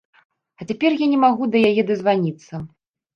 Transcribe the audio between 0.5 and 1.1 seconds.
А цяпер я